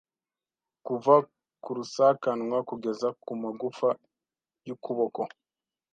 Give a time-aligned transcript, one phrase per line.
[0.85, 1.15] Kuva
[1.63, 3.89] ku rusakanwa kugeza ku magufa
[4.67, 5.21] y'ukuboko